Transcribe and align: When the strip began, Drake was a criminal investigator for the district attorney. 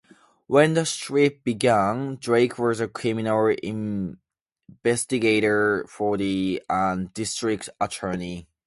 When 0.47 0.73
the 0.73 0.83
strip 0.83 1.43
began, 1.43 2.15
Drake 2.15 2.57
was 2.57 2.79
a 2.79 2.87
criminal 2.87 3.55
investigator 4.73 5.85
for 5.87 6.17
the 6.17 6.59
district 7.13 7.69
attorney. 7.79 8.47